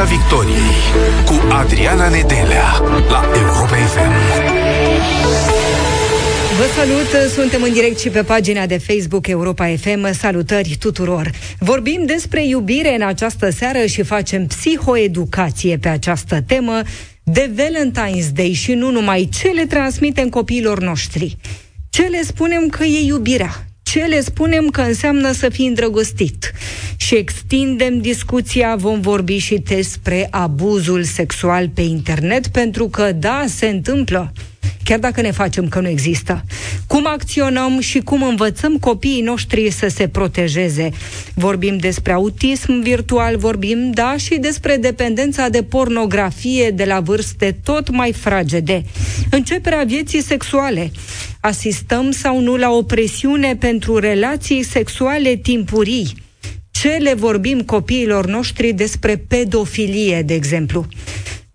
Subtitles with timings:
[0.00, 0.70] Piața Victoriei
[1.24, 2.70] cu Adriana Nedelea
[3.08, 4.12] la Europa FM.
[6.58, 10.12] Vă salut, suntem în direct și pe pagina de Facebook Europa FM.
[10.12, 11.30] Salutări tuturor!
[11.58, 16.82] Vorbim despre iubire în această seară și facem psihoeducație pe această temă
[17.22, 21.36] de Valentine's Day și nu numai ce le transmitem copiilor noștri.
[21.90, 23.69] Ce le spunem că e iubirea?
[23.90, 26.52] Ce le spunem că înseamnă să fii îndrăgostit?
[26.96, 33.66] Și extindem discuția, vom vorbi și despre abuzul sexual pe internet, pentru că, da, se
[33.66, 34.32] întâmplă
[34.84, 36.44] chiar dacă ne facem că nu există.
[36.86, 40.90] Cum acționăm și cum învățăm copiii noștri să se protejeze.
[41.34, 47.90] Vorbim despre autism virtual, vorbim, da, și despre dependența de pornografie de la vârste tot
[47.90, 48.84] mai fragede.
[49.30, 50.90] Începerea vieții sexuale.
[51.40, 56.28] Asistăm sau nu la o presiune pentru relații sexuale timpurii
[56.70, 60.86] ce le vorbim copiilor noștri despre pedofilie, de exemplu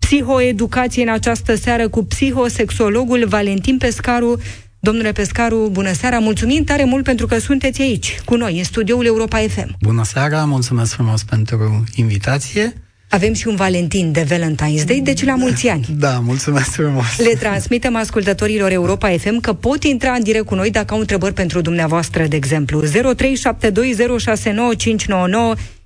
[0.06, 4.40] psihoeducație în această seară cu psihosexologul Valentin Pescaru.
[4.80, 6.20] Domnule Pescaru, bună seara!
[6.20, 9.76] Mulțumim tare mult pentru că sunteți aici, cu noi, în studioul Europa FM.
[9.82, 12.74] Bună seara, mulțumesc frumos pentru invitație.
[13.10, 15.86] Avem și un Valentin de Valentine's Day, deci la mulți ani.
[16.00, 17.18] Da, mulțumesc frumos.
[17.18, 21.34] Le transmitem ascultătorilor Europa FM că pot intra în direct cu noi dacă au întrebări
[21.34, 22.84] pentru dumneavoastră, de exemplu.
[22.86, 22.90] 0372069599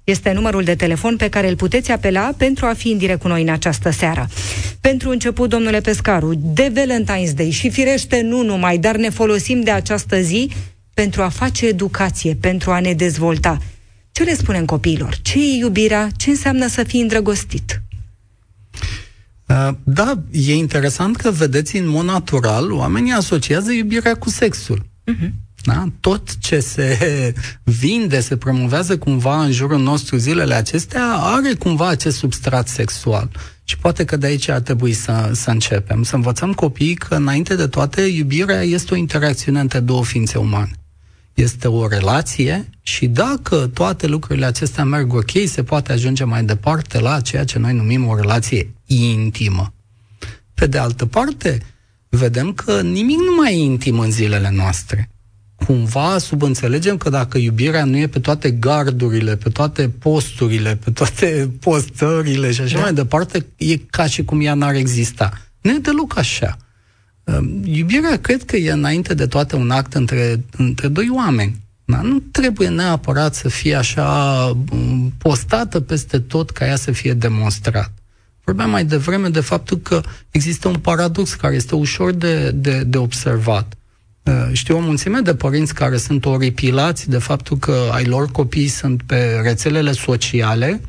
[0.03, 3.27] este numărul de telefon pe care îl puteți apela pentru a fi în direct cu
[3.27, 4.27] noi în această seară.
[4.81, 9.71] Pentru început, domnule Pescaru, de Valentine's Day și firește nu numai, dar ne folosim de
[9.71, 10.51] această zi
[10.93, 13.57] pentru a face educație, pentru a ne dezvolta.
[14.11, 15.17] Ce le spunem copiilor?
[15.21, 16.09] Ce e iubirea?
[16.17, 17.81] Ce înseamnă să fii îndrăgostit?
[19.47, 24.85] Uh, da, e interesant că vedeți în mod natural oamenii asociază iubirea cu sexul.
[24.85, 25.29] Uh-huh.
[25.63, 25.85] Da?
[25.99, 32.17] Tot ce se vinde, se promovează cumva în jurul nostru zilele acestea, are cumva acest
[32.17, 33.29] substrat sexual.
[33.63, 37.55] Și poate că de aici ar trebui să, să începem, să învățăm copiii că, înainte
[37.55, 40.71] de toate, iubirea este o interacțiune între două ființe umane.
[41.33, 46.99] Este o relație și dacă toate lucrurile acestea merg ok, se poate ajunge mai departe
[46.99, 49.73] la ceea ce noi numim o relație intimă.
[50.53, 51.61] Pe de altă parte,
[52.09, 55.09] vedem că nimic nu mai e intim în zilele noastre
[55.65, 61.49] cumva subînțelegem că dacă iubirea nu e pe toate gardurile, pe toate posturile, pe toate
[61.63, 62.81] postările și așa da.
[62.81, 65.31] mai departe, e ca și cum ea n-ar exista.
[65.61, 66.57] Nu e deloc așa.
[67.23, 71.55] Ehm, iubirea cred că e înainte de toate un act între, între doi oameni.
[71.85, 72.01] Da?
[72.01, 77.91] Nu trebuie neapărat să fie așa mm, postată peste tot ca ea să fie demonstrat.
[78.43, 82.97] Vorbeam mai devreme de faptul că există un paradox care este ușor de, de, de
[82.97, 83.73] observat.
[84.29, 88.67] Uh, știu o mulțime de părinți care sunt oripilați de faptul că ai lor copii
[88.67, 90.81] sunt pe rețelele sociale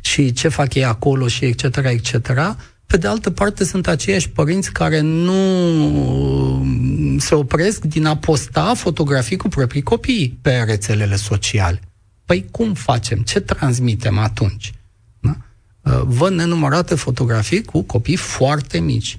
[0.00, 2.56] și ce fac ei acolo și etc., etc.,
[2.92, 5.36] pe de altă parte, sunt aceiași părinți care nu
[7.18, 11.80] se opresc din a posta fotografii cu proprii copii pe rețelele sociale.
[12.24, 13.18] Păi cum facem?
[13.18, 14.72] Ce transmitem atunci?
[15.20, 15.36] Da?
[15.80, 19.18] Uh, văd nenumărate fotografii cu copii foarte mici.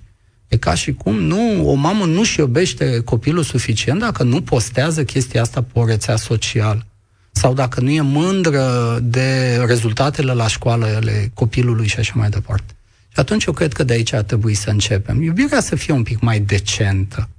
[0.53, 5.41] E ca și cum nu, o mamă nu-și iubește copilul suficient dacă nu postează chestia
[5.41, 6.85] asta pe o rețea socială.
[7.31, 12.73] Sau dacă nu e mândră de rezultatele la școală ale copilului și așa mai departe.
[13.07, 15.21] Și atunci eu cred că de aici ar trebui să începem.
[15.21, 17.29] Iubirea să fie un pic mai decentă.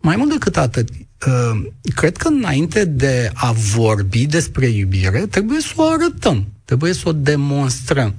[0.00, 0.88] Mai mult decât atât,
[1.26, 7.08] uh, cred că înainte de a vorbi despre iubire, trebuie să o arătăm, trebuie să
[7.08, 8.14] o demonstrăm.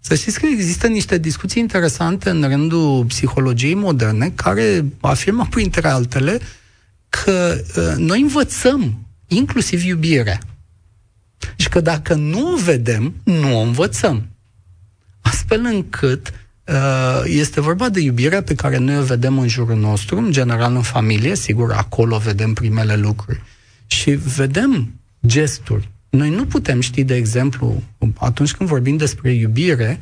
[0.00, 6.40] Să știți că există niște discuții interesante în rândul psihologiei moderne care afirmă, printre altele,
[7.08, 10.38] că uh, noi învățăm inclusiv iubirea.
[11.56, 14.28] Și că dacă nu o vedem, nu o învățăm.
[15.20, 16.32] Astfel încât
[16.64, 20.74] uh, este vorba de iubirea pe care noi o vedem în jurul nostru, în general
[20.74, 23.42] în familie, sigur, acolo vedem primele lucruri.
[23.86, 27.82] Și vedem gesturi, noi nu putem ști, de exemplu,
[28.18, 30.00] atunci când vorbim despre iubire,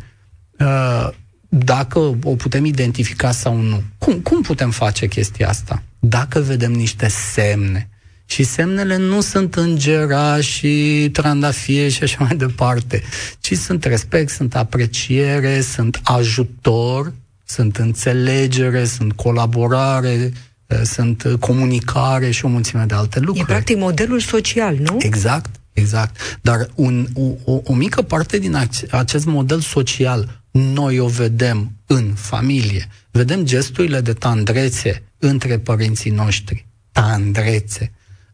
[0.59, 1.09] uh,
[1.49, 3.83] dacă o putem identifica sau nu.
[3.99, 5.83] Cum, cum putem face chestia asta?
[5.99, 7.89] Dacă vedem niște semne.
[8.25, 13.03] Și semnele nu sunt îngera și trandafie și așa mai departe,
[13.41, 17.13] ci sunt respect, sunt apreciere, sunt ajutor,
[17.45, 20.33] sunt înțelegere, sunt colaborare,
[20.67, 23.51] uh, sunt comunicare și o mulțime de alte lucruri.
[23.51, 24.97] E practic modelul social, nu?
[25.01, 25.51] Exact.
[25.79, 26.39] Exact.
[26.43, 27.07] Dar un,
[27.45, 32.89] o, o mică parte din acest model social noi o vedem în familie.
[33.11, 36.67] Vedem gesturile de tandrețe între părinții noștri.
[36.93, 37.93] Tandrețe.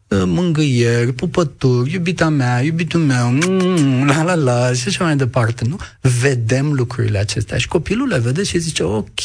[0.08, 5.76] mângâieri, pupături, iubita mea, iubitul meu, mm, la la la și așa mai departe, nu?
[6.20, 9.20] Vedem lucrurile acestea și copilul le vede și zice, ok,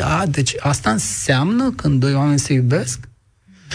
[0.00, 2.98] a, deci asta înseamnă când doi oameni se iubesc?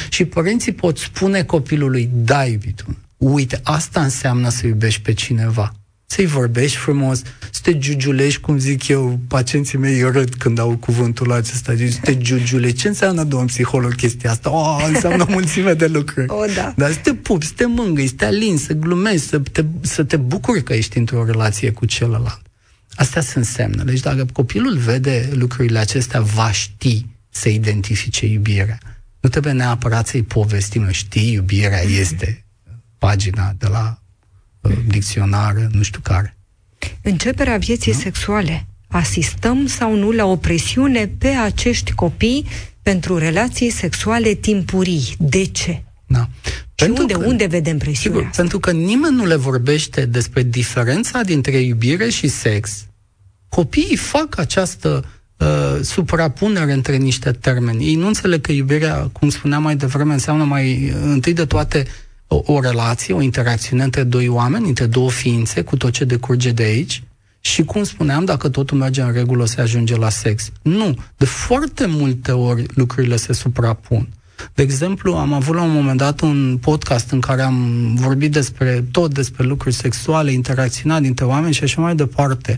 [0.09, 5.73] Și părinții pot spune copilului, da, iubitul, uite, asta înseamnă să iubești pe cineva
[6.11, 7.21] să-i vorbești frumos,
[7.51, 11.99] să te giugiulești, cum zic eu, pacienții mei râd când au cuvântul acesta, deci să
[12.01, 12.71] te giugiule.
[12.71, 14.51] Ce înseamnă, domn psiholog, chestia asta?
[14.51, 16.27] Oh, înseamnă o mulțime de lucruri.
[16.41, 16.73] O, da.
[16.77, 20.03] Dar să te pupi, să te mângâi, să te alini, să glumești, să te, să
[20.03, 22.41] te bucuri că ești într-o relație cu celălalt.
[22.93, 23.83] Astea sunt semne.
[23.83, 28.77] Deci dacă copilul vede lucrurile acestea, va ști să identifice iubirea.
[29.19, 32.45] Nu trebuie neapărat să-i povestim, știi, iubirea este
[32.99, 33.99] pagina de la
[34.87, 36.37] dicționar, nu știu care.
[37.01, 37.97] Începerea vieții da?
[37.97, 38.65] sexuale.
[38.87, 42.45] Asistăm sau nu la o presiune pe acești copii
[42.81, 45.15] pentru relații sexuale timpurii.
[45.17, 45.83] De ce?
[46.07, 46.29] Da.
[46.43, 48.41] Și pentru unde, că, unde vedem presiunea sigur, asta?
[48.41, 52.85] Pentru că nimeni nu le vorbește despre diferența dintre iubire și sex.
[53.49, 55.05] Copiii fac această
[55.37, 57.85] uh, suprapunere între niște termeni.
[57.85, 61.87] Ei nu înțeleg că iubirea, cum spuneam mai devreme, înseamnă mai întâi de toate
[62.31, 66.51] o, o relație, o interacțiune între doi oameni, între două ființe, cu tot ce decurge
[66.51, 67.03] de aici.
[67.41, 70.51] Și cum spuneam, dacă totul merge în regulă, se ajunge la sex.
[70.61, 70.97] Nu.
[71.17, 74.07] De foarte multe ori lucrurile se suprapun.
[74.53, 78.85] De exemplu, am avut la un moment dat un podcast în care am vorbit despre
[78.91, 82.57] tot despre lucruri sexuale, interacțiunea dintre oameni și așa mai departe.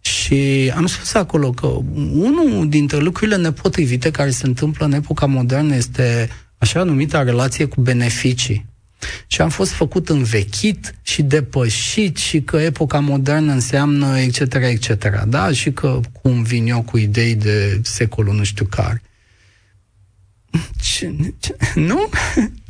[0.00, 1.66] Și am spus acolo că
[2.12, 6.28] unul dintre lucrurile nepotrivite care se întâmplă în epoca modernă este
[6.58, 8.69] așa numita relație cu beneficii
[9.26, 15.52] și am fost făcut învechit și depășit și că epoca modernă înseamnă etc., etc., da?
[15.52, 19.02] Și că cum vin eu cu idei de secolul nu știu care.
[20.82, 22.08] Ce, ce, nu?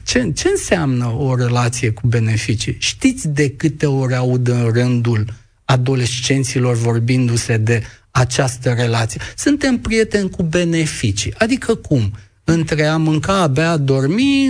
[0.05, 2.77] Ce, ce înseamnă o relație cu beneficii?
[2.79, 5.35] Știți de câte ori aud în rândul
[5.65, 9.21] adolescenților vorbindu-se de această relație?
[9.37, 11.35] Suntem prieteni cu beneficii.
[11.39, 12.13] Adică cum?
[12.51, 14.49] Între a mânca, a bea, a dormi,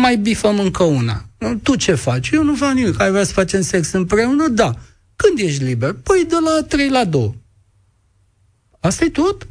[0.00, 1.24] mai bifăm încă una.
[1.62, 2.30] Tu ce faci?
[2.30, 3.00] Eu nu fac nimic.
[3.00, 4.48] Ai vrea să facem sex împreună?
[4.48, 4.74] Da.
[5.16, 5.92] Când ești liber?
[5.92, 7.34] Păi de la 3 la 2.
[8.80, 9.46] Asta e tot?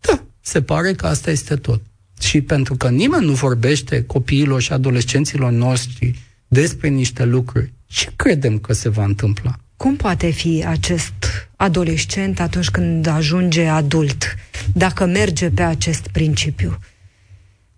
[0.00, 0.22] Da.
[0.40, 1.80] Se pare că asta este tot.
[2.20, 6.14] Și pentru că nimeni nu vorbește copiilor și adolescenților noștri
[6.48, 9.58] despre niște lucruri, ce credem că se va întâmpla?
[9.76, 14.24] Cum poate fi acest adolescent atunci când ajunge adult,
[14.72, 16.78] dacă merge pe acest principiu?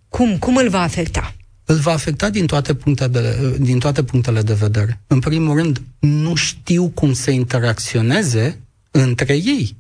[0.09, 1.35] Cum, cum îl va afecta?
[1.65, 5.01] Îl va afecta din toate, punctele, din toate punctele de vedere.
[5.07, 8.61] În primul rând, nu știu cum să interacționeze
[8.91, 9.77] între ei.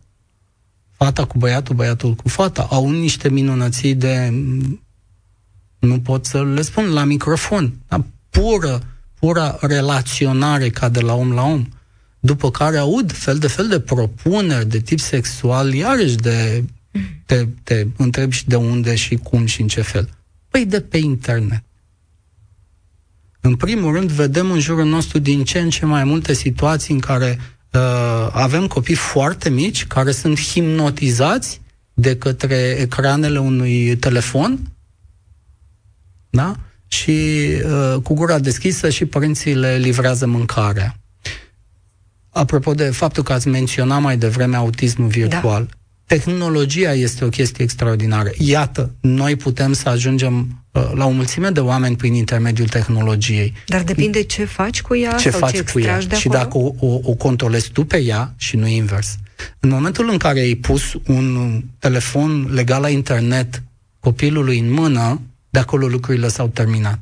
[0.96, 2.66] Fata cu băiatul, băiatul cu fata.
[2.70, 4.32] Au niște minunății de...
[5.78, 7.72] Nu pot să le spun la microfon.
[7.88, 8.04] Da?
[8.30, 8.82] Pură,
[9.18, 11.66] pura relaționare ca de la om la om.
[12.20, 16.64] După care aud fel de fel de propuneri de tip sexual, iarăși de
[17.26, 20.17] te, te întrebi și de unde și cum și în ce fel.
[20.48, 21.62] Păi de pe internet.
[23.40, 27.00] În primul rând, vedem în jurul nostru din ce în ce mai multe situații în
[27.00, 27.38] care
[27.72, 31.60] uh, avem copii foarte mici care sunt hipnotizați
[31.94, 34.58] de către ecranele unui telefon,
[36.30, 36.56] da?
[36.86, 40.96] Și uh, cu gura deschisă și părinții le livrează mâncarea.
[42.30, 45.77] Apropo de faptul că ați menționat mai devreme autismul virtual, da.
[46.08, 48.30] Tehnologia este o chestie extraordinară.
[48.38, 53.52] Iată, noi putem să ajungem uh, la o mulțime de oameni prin intermediul tehnologiei.
[53.66, 56.58] Dar depinde ce faci cu ea ce sau faci ce cu ea de și dacă
[56.58, 59.16] o, o, o controlezi tu pe ea și nu invers.
[59.60, 63.62] În momentul în care ai pus un telefon legal la internet
[64.00, 66.98] copilului în mână, de acolo lucrurile s-au terminat.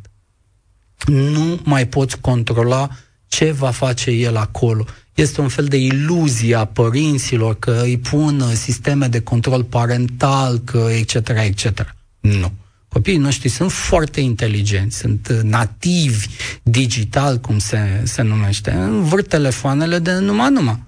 [1.06, 2.88] Nu mai poți controla
[3.28, 4.84] ce va face el acolo
[5.16, 10.88] este un fel de iluzie a părinților că îi pun sisteme de control parental, că
[10.90, 11.94] etc., etc.
[12.20, 12.52] Nu.
[12.88, 16.26] Copiii noștri sunt foarte inteligenți, sunt nativi
[16.62, 20.82] digital, cum se, se numește, învâr telefoanele de numai numai.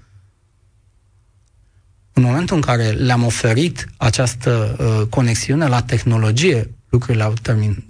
[2.13, 7.85] În momentul în care le-am oferit această uh, conexiune la tehnologie, lucrurile au termin,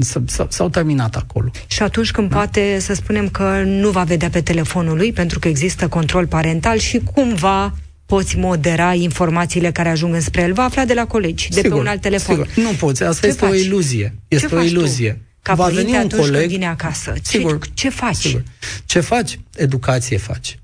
[0.49, 1.51] s-au terminat acolo.
[1.67, 2.37] Și atunci când da?
[2.37, 6.79] poate să spunem că nu va vedea pe telefonul lui pentru că există control parental
[6.79, 7.75] și cumva
[8.07, 11.77] poți modera informațiile care ajung înspre el, va afla de la colegi, de sigur, pe
[11.77, 12.35] un alt telefon.
[12.35, 12.65] Sigur.
[12.65, 13.55] Nu poți, asta ce este faci?
[13.55, 14.15] o iluzie.
[14.29, 15.13] Este ce o iluzie.
[15.13, 15.19] Tu?
[15.43, 17.15] Ca va veni un coleg, când vine acasă.
[17.23, 18.17] Sigur, ce, ce faci?
[18.17, 18.43] Sigur.
[18.85, 19.41] Ce faci?
[19.57, 20.59] Educație faci.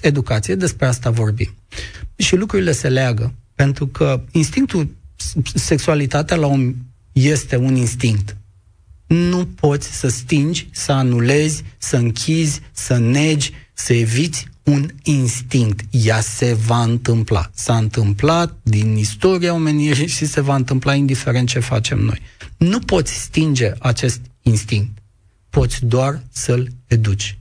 [0.00, 1.54] Educație, despre asta vorbim.
[2.16, 3.34] Și lucrurile se leagă.
[3.54, 4.88] Pentru că instinctul,
[5.54, 6.74] sexualitatea la un
[7.12, 8.34] este un instinct.
[9.06, 15.80] nu poți să stingi, să anulezi, să închizi, să negi, să eviți un instinct.
[15.90, 17.50] Ea se va întâmpla.
[17.54, 22.20] S-a întâmplat din istoria omenirii și se va întâmpla indiferent ce facem noi.
[22.56, 24.98] Nu poți stinge acest instinct.
[25.50, 27.39] Poți doar să-l educi.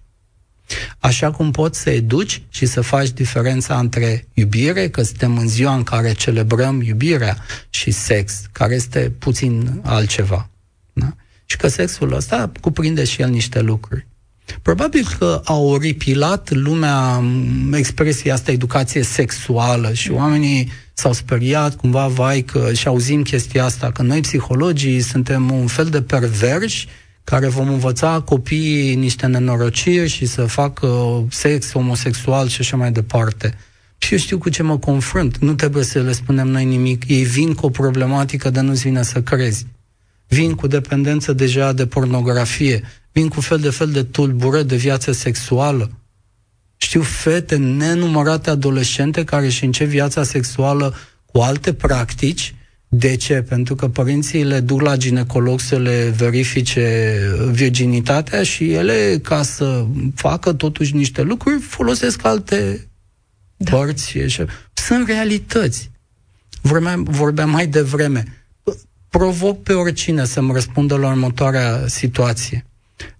[0.99, 5.75] Așa cum poți să educi și să faci diferența între iubire, că suntem în ziua
[5.75, 7.37] în care celebrăm iubirea,
[7.69, 10.49] și sex, care este puțin altceva.
[10.93, 11.15] Da?
[11.45, 14.07] Și că sexul ăsta cuprinde și el niște lucruri.
[14.61, 17.23] Probabil că a oripilat lumea
[17.73, 23.91] expresia asta educație sexuală și oamenii s-au speriat cumva, vai, că și auzim chestia asta,
[23.91, 26.87] că noi psihologii suntem un fel de perverși
[27.29, 30.87] care vom învăța copiii niște nenorociri și să facă
[31.29, 33.57] sex homosexual și așa mai departe.
[33.97, 35.37] Și eu știu cu ce mă confrunt.
[35.37, 37.03] Nu trebuie să le spunem noi nimic.
[37.07, 39.65] Ei vin cu o problematică de nu-ți vine să crezi.
[40.27, 42.83] Vin cu dependență deja de pornografie.
[43.11, 45.91] Vin cu fel de fel de tulbură de viață sexuală.
[46.77, 50.95] Știu fete nenumărate adolescente care își încep viața sexuală
[51.25, 52.53] cu alte practici
[52.89, 53.41] de ce?
[53.41, 57.17] Pentru că părinții le duc la ginecolog să le verifice
[57.51, 62.87] virginitatea și ele, ca să facă totuși niște lucruri, folosesc alte
[63.57, 63.71] da.
[63.71, 64.17] părți.
[64.73, 65.91] Sunt realități.
[66.61, 68.23] Vorbeam, vorbeam mai devreme.
[69.09, 72.65] Provoc pe oricine să-mi răspundă la următoarea situație.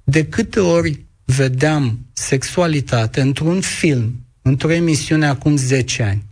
[0.04, 6.24] De câte ori vedeam sexualitate într-un film, într-o emisiune acum 10 ani,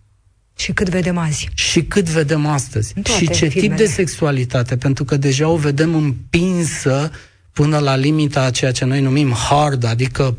[0.58, 1.50] și cât vedem azi.
[1.54, 2.94] Și cât vedem astăzi.
[3.18, 3.76] Și ce filmele.
[3.76, 7.12] tip de sexualitate, pentru că deja o vedem împinsă
[7.52, 10.38] până la limita a ceea ce noi numim hard, adică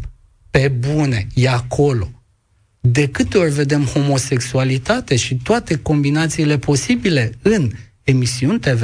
[0.50, 2.10] pe bune, e acolo.
[2.80, 7.70] De câte ori vedem homosexualitate și toate combinațiile posibile în
[8.02, 8.82] emisiuni TV,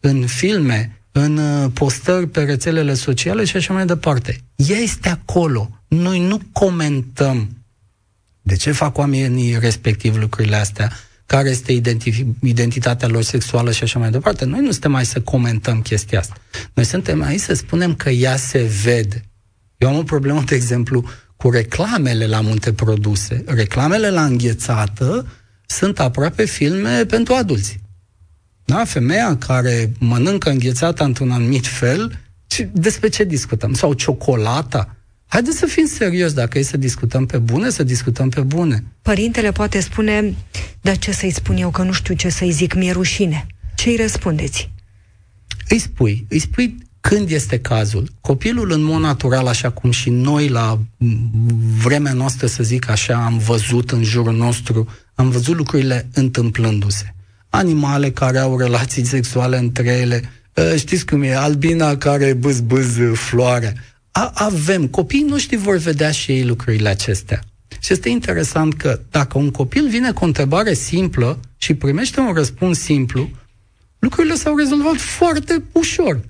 [0.00, 4.40] în filme, în uh, postări pe rețelele sociale și așa mai departe.
[4.56, 5.70] Ea este acolo.
[5.88, 7.48] Noi nu comentăm
[8.46, 10.92] de ce fac oamenii respectiv lucrurile astea?
[11.26, 14.44] Care este identif- identitatea lor sexuală și așa mai departe?
[14.44, 16.34] Noi nu suntem aici să comentăm chestia asta.
[16.74, 19.24] Noi suntem aici să spunem că ea se vede.
[19.78, 21.04] Eu am o problemă, de exemplu,
[21.36, 23.44] cu reclamele la multe produse.
[23.46, 25.26] Reclamele la înghețată
[25.66, 27.80] sunt aproape filme pentru adulți.
[28.64, 28.84] Da?
[28.84, 32.18] Femeia care mănâncă înghețata într-un anumit fel,
[32.72, 33.74] despre ce discutăm?
[33.74, 34.95] Sau ciocolata?
[35.26, 38.84] Haideți să fim serios, dacă e să discutăm pe bune, să discutăm pe bune.
[39.02, 40.34] Părintele poate spune,
[40.80, 43.46] dar ce să-i spun eu, că nu știu ce să-i zic, mi-e rușine.
[43.74, 44.70] Ce îi răspundeți?
[45.68, 48.08] Îi spui, îi spui când este cazul.
[48.20, 50.78] Copilul în mod natural, așa cum și noi la
[51.82, 57.14] vremea noastră, să zic așa, am văzut în jurul nostru, am văzut lucrurile întâmplându-se.
[57.48, 63.76] Animale care au relații sexuale între ele, ă, știți cum e, albina care bâz-bâz floare,
[64.16, 67.42] a, avem, copiii noștri vor vedea și ei lucrurile acestea.
[67.80, 72.32] Și este interesant că dacă un copil vine cu o întrebare simplă și primește un
[72.32, 73.30] răspuns simplu,
[73.98, 76.20] lucrurile s-au rezolvat foarte ușor.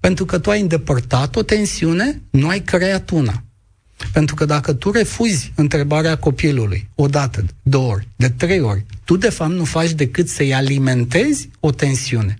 [0.00, 3.42] Pentru că tu ai îndepărtat o tensiune, nu ai creat una.
[4.12, 9.16] Pentru că dacă tu refuzi întrebarea copilului o dată, două ori, de trei ori, tu
[9.16, 12.38] de fapt nu faci decât să-i alimentezi o tensiune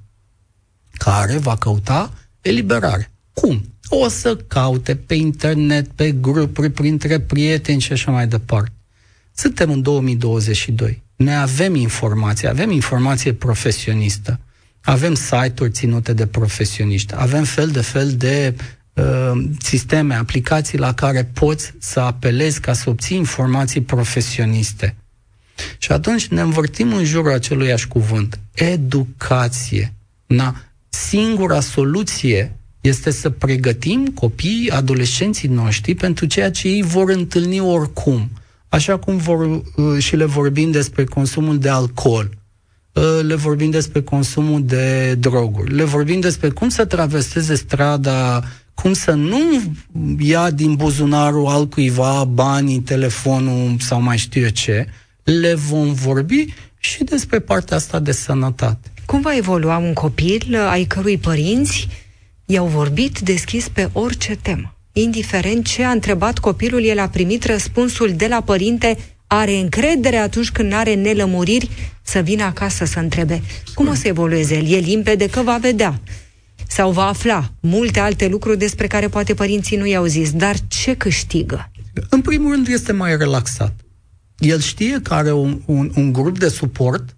[0.90, 3.12] care va căuta eliberare.
[3.32, 3.64] Cum?
[3.92, 8.72] O să caute pe internet, pe grupuri, printre prieteni și așa mai departe.
[9.34, 11.02] Suntem în 2022.
[11.16, 14.40] Noi avem informație, avem informație profesionistă,
[14.80, 18.54] avem site-uri ținute de profesioniști, avem fel de fel de
[18.92, 24.96] uh, sisteme, aplicații la care poți să apelezi ca să obții informații profesioniste.
[25.78, 28.38] Și atunci ne învârtim în jurul aceluiași cuvânt.
[28.54, 29.92] Educație.
[30.26, 30.56] Na,
[30.88, 38.30] singura soluție este să pregătim copiii, adolescenții noștri pentru ceea ce ei vor întâlni oricum.
[38.68, 39.62] Așa cum vor, uh,
[39.98, 42.30] și le vorbim despre consumul de alcool,
[42.92, 48.42] uh, le vorbim despre consumul de droguri, le vorbim despre cum să traverseze strada,
[48.74, 49.38] cum să nu
[50.18, 54.86] ia din buzunarul altcuiva banii, telefonul sau mai știu eu ce,
[55.22, 58.92] le vom vorbi și despre partea asta de sănătate.
[59.06, 61.88] Cum va evolua un copil ai cărui părinți
[62.50, 64.74] i-au vorbit deschis pe orice temă.
[64.92, 70.50] Indiferent ce a întrebat copilul, el a primit răspunsul de la părinte, are încredere atunci
[70.50, 71.70] când are nelămuriri
[72.02, 73.42] să vină acasă să întrebe
[73.74, 74.66] cum o să evolueze el.
[74.66, 76.00] E limpede că va vedea
[76.68, 80.32] sau va afla multe alte lucruri despre care poate părinții nu i-au zis.
[80.32, 81.70] Dar ce câștigă?
[82.08, 83.74] În primul rând este mai relaxat.
[84.38, 87.16] El știe că are un, un, un grup de suport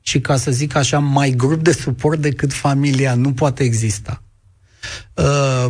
[0.00, 4.22] și, ca să zic așa, mai grup de suport decât familia nu poate exista.
[5.14, 5.66] Uh,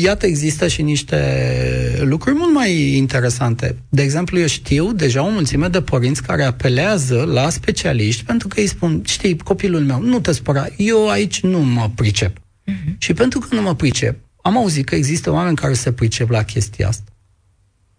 [0.00, 3.76] Iată, există și niște lucruri mult mai interesante.
[3.88, 8.60] De exemplu, eu știu deja o mulțime de părinți care apelează la specialiști pentru că
[8.60, 12.38] îi spun, știi, copilul meu, nu te spăra, eu aici nu mă pricep.
[12.38, 12.98] Uh-huh.
[12.98, 16.42] Și pentru că nu mă pricep, am auzit că există oameni care se pricep la
[16.42, 17.12] chestia asta.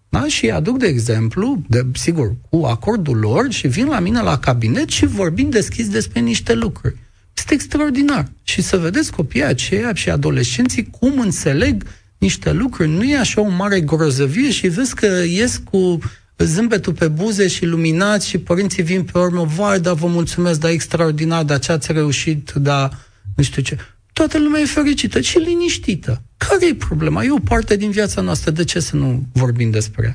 [0.09, 0.27] Da?
[0.27, 4.89] Și aduc de exemplu, de, sigur, cu acordul lor și vin la mine la cabinet
[4.89, 6.95] și vorbim deschis despre niște lucruri.
[7.37, 8.31] Este extraordinar.
[8.43, 11.83] Și să vedeți copiii aceia și adolescenții cum înțeleg
[12.17, 12.89] niște lucruri.
[12.89, 15.99] Nu e așa o mare grozăvie și vezi că ies cu
[16.37, 20.71] zâmbetul pe buze și luminați și părinții vin pe urmă, vai, dar vă mulțumesc, dar
[20.71, 22.97] extraordinar, dar ce ați reușit, dar
[23.35, 23.77] nu știu ce.
[24.13, 26.21] Toată lumea e fericită și liniștită.
[26.37, 27.23] Care e problema?
[27.23, 28.51] E o parte din viața noastră.
[28.51, 30.13] De ce să nu vorbim despre ea?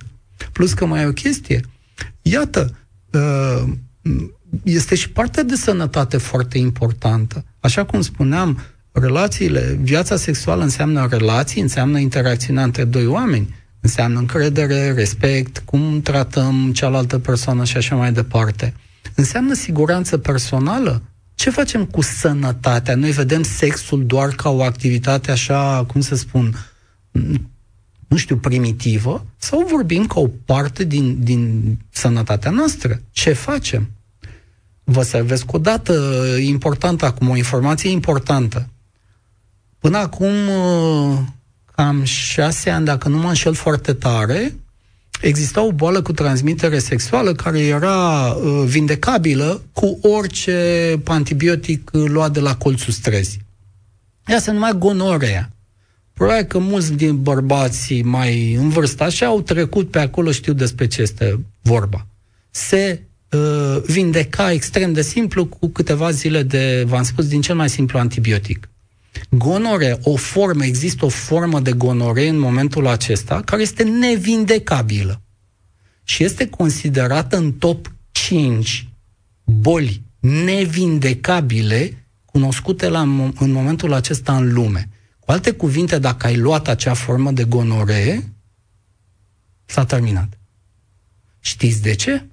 [0.53, 1.61] Plus că mai e o chestie.
[2.23, 2.79] Iată,
[3.13, 3.73] uh,
[4.62, 7.45] este și partea de sănătate foarte importantă.
[7.61, 8.59] Așa cum spuneam,
[8.93, 16.73] relațiile, viața sexuală înseamnă relații, înseamnă interacțiunea între doi oameni, înseamnă încredere, respect, cum tratăm
[16.73, 18.75] cealaltă persoană și așa mai departe.
[19.14, 21.02] Înseamnă siguranță personală.
[21.35, 22.95] Ce facem cu sănătatea?
[22.95, 26.57] Noi vedem sexul doar ca o activitate așa, cum să spun,
[28.09, 33.00] nu știu, primitivă, sau vorbim ca o parte din, din sănătatea noastră?
[33.11, 33.90] Ce facem?
[34.90, 35.92] Vă servesc o dată
[36.40, 38.68] importantă acum, o informație importantă.
[39.78, 41.18] Până acum, uh,
[41.75, 44.54] cam șase ani, dacă nu mă înșel foarte tare,
[45.21, 52.40] exista o boală cu transmitere sexuală care era uh, vindecabilă cu orice antibiotic luat de
[52.40, 53.47] la colțul străzii.
[54.26, 55.50] Ea se numea gonorea.
[56.12, 60.87] Probabil că mulți din bărbații mai în vârstă așa au trecut pe acolo, știu despre
[60.87, 62.07] ce este vorba.
[62.50, 67.68] Se uh, vindeca extrem de simplu cu câteva zile de, v-am spus, din cel mai
[67.68, 68.68] simplu antibiotic.
[69.30, 75.23] Gonore, o formă, există o formă de gonore în momentul acesta care este nevindecabilă
[76.02, 78.88] și este considerată în top 5
[79.44, 84.88] boli nevindecabile cunoscute la, în momentul acesta în lume.
[85.19, 88.32] Cu alte cuvinte, dacă ai luat acea formă de gonore,
[89.64, 90.38] s-a terminat.
[91.41, 92.26] Știți de ce?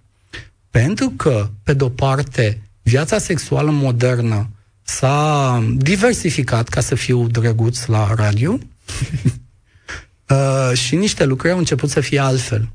[0.81, 4.49] Pentru că, pe de-o parte, viața sexuală modernă
[4.81, 8.51] s-a diversificat, ca să fiu drăguț la radio,
[10.29, 12.69] uh, și niște lucruri au început să fie altfel.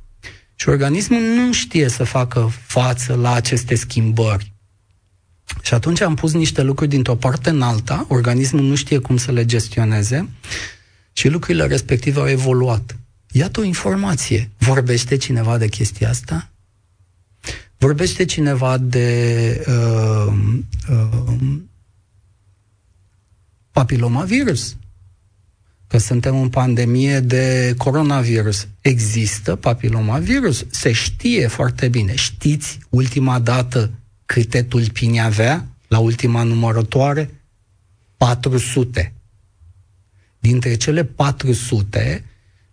[0.54, 4.52] Și organismul nu știe să facă față la aceste schimbări.
[5.62, 9.32] Și atunci am pus niște lucruri dintr-o parte în alta, organismul nu știe cum să
[9.32, 10.28] le gestioneze
[11.12, 12.96] și lucrurile respective au evoluat.
[13.30, 14.50] Iată o informație.
[14.58, 16.50] Vorbește cineva de chestia asta?
[17.80, 20.32] Vorbește cineva de uh,
[20.90, 21.42] uh,
[23.70, 24.76] papilomavirus,
[25.86, 28.68] că suntem în pandemie de coronavirus.
[28.80, 32.14] Există papilomavirus, se știe foarte bine.
[32.14, 33.90] Știți ultima dată
[34.26, 37.30] câte tulpini avea la ultima numărătoare?
[38.16, 39.12] 400.
[40.38, 42.24] Dintre cele 400,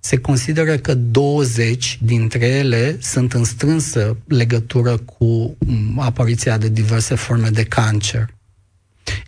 [0.08, 7.16] se consideră că 20 dintre ele sunt în strânsă legătură cu mm, apariția de diverse
[7.16, 8.34] forme de cancer.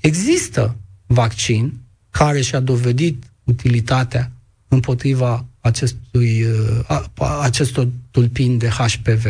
[0.01, 1.73] Există vaccin
[2.09, 4.31] care și-a dovedit utilitatea
[4.67, 6.43] împotriva acestui,
[6.87, 7.03] uh,
[7.41, 9.25] acestor tulpini de HPV.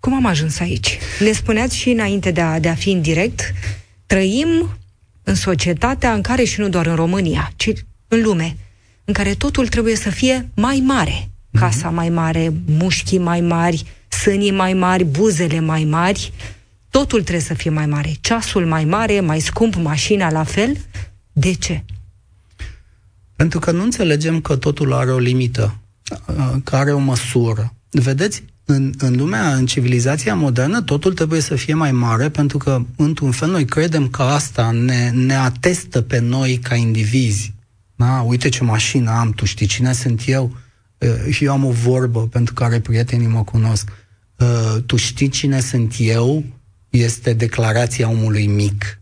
[0.00, 0.98] Cum am ajuns aici?
[1.20, 3.52] Ne spuneați și înainte de a, de a fi în direct,
[4.06, 4.78] trăim
[5.22, 7.72] în societatea în care și nu doar în România, ci
[8.08, 8.56] în lume,
[9.08, 11.30] în care totul trebuie să fie mai mare.
[11.52, 16.32] Casa mai mare, mușchii mai mari, sânii mai mari, buzele mai mari,
[16.90, 18.12] totul trebuie să fie mai mare.
[18.20, 20.76] Ceasul mai mare, mai scump, mașina la fel.
[21.32, 21.84] De ce?
[23.36, 25.78] Pentru că nu înțelegem că totul are o limită,
[26.64, 27.74] că are o măsură.
[27.90, 32.82] Vedeți, în, în lumea, în civilizația modernă, totul trebuie să fie mai mare, pentru că,
[32.96, 37.56] într-un fel, noi credem că asta ne, ne atestă pe noi ca indivizi.
[37.98, 38.20] Da?
[38.20, 40.56] Uite ce mașină am, tu știi cine sunt eu?
[40.98, 43.88] Uh, eu am o vorbă pentru care prietenii mă cunosc.
[44.36, 46.44] Uh, tu știi cine sunt eu?
[46.88, 49.00] Este declarația omului mic.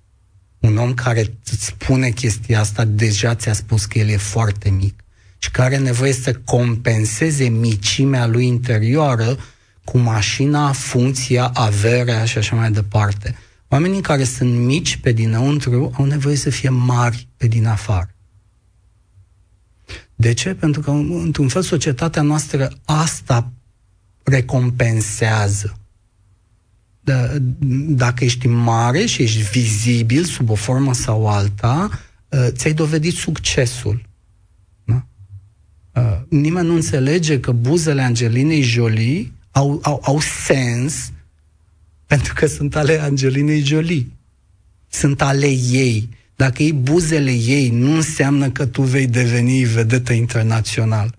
[0.59, 5.05] Un om care îți spune chestia asta deja ți-a spus că el e foarte mic
[5.39, 9.39] și care are nevoie să compenseze micimea lui interioară
[9.85, 13.37] cu mașina, funcția, averea și așa mai departe.
[13.69, 18.16] Oamenii care sunt mici pe dinăuntru au nevoie să fie mari pe din afară.
[20.17, 20.55] De ce?
[20.55, 23.53] Pentru că, într-un fel, societatea noastră asta
[24.23, 25.79] recompensează.
[27.11, 27.39] D-
[27.89, 31.91] dacă ești mare și ești vizibil sub o formă sau alta,
[32.29, 34.09] uh, ți-ai dovedit succesul.
[34.85, 35.07] Da?
[35.95, 41.11] Uh, nimeni nu înțelege că buzele Angelinei Jolie au, au, au sens
[42.07, 44.07] pentru că sunt ale Angelinei Jolie.
[44.89, 46.09] Sunt ale ei.
[46.37, 51.19] Dacă ei buzele ei, nu înseamnă că tu vei deveni vedetă internațional.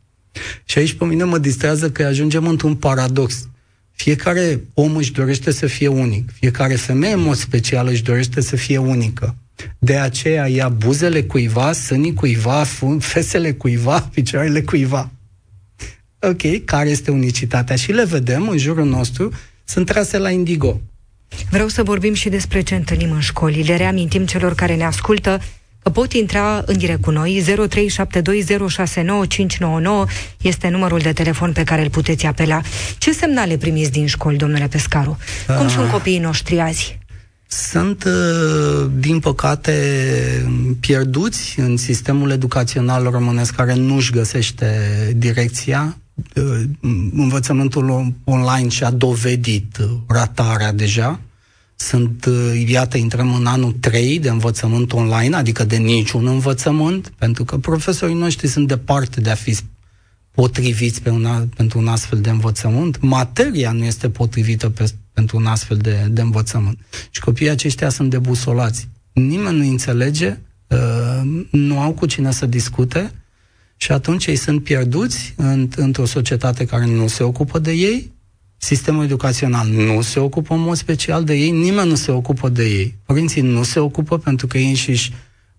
[0.66, 3.48] Și aici pe mine mă distrează că ajungem într-un paradox.
[3.92, 6.30] Fiecare om își dorește să fie unic.
[6.32, 9.36] Fiecare femeie, în mod special, își dorește să fie unică.
[9.80, 12.64] De aceea ia buzele cuiva, sânii cuiva,
[13.00, 15.12] fesele cuiva, picioarele cuiva.
[16.20, 17.76] Ok, care este unicitatea?
[17.76, 19.32] Și le vedem în jurul nostru,
[19.64, 20.82] sunt trase la indigo.
[21.50, 23.64] Vreau să vorbim și despre ce întâlnim în școli.
[23.64, 25.42] Le reamintim celor care ne ascultă
[25.84, 27.44] că pot intra în direct cu noi.
[27.44, 27.48] 0372069599
[30.42, 32.62] este numărul de telefon pe care îl puteți apela.
[32.98, 35.18] Ce semnale primiți din școli, domnule Pescaru?
[35.48, 37.00] Cum uh, sunt copiii noștri azi?
[37.48, 39.74] Sunt, uh, din păcate,
[40.80, 44.68] pierduți în sistemul educațional românesc care nu-și găsește
[45.16, 45.98] direcția.
[46.36, 46.64] Uh,
[47.16, 49.78] învățământul online și-a dovedit
[50.08, 51.20] ratarea deja
[51.76, 57.44] sunt, uh, iată, intrăm în anul 3 de învățământ online, adică de niciun învățământ, pentru
[57.44, 59.58] că profesorii noștri sunt departe de a fi
[60.32, 63.02] potriviți pe un, pentru un astfel de învățământ.
[63.02, 66.80] Materia nu este potrivită pe, pentru un astfel de, de învățământ.
[67.10, 68.88] Și copiii aceștia sunt debusolați.
[69.14, 73.12] Nimeni nu înțelege, uh, nu au cu cine să discute
[73.78, 78.16] și atunci ei sunt pierduți în, într-o societate care nu se ocupă de ei
[78.60, 82.64] Sistemul educațional nu se ocupă în mod special de ei, nimeni nu se ocupă de
[82.64, 82.98] ei.
[83.06, 85.14] Părinții nu se ocupă pentru că ei înșiși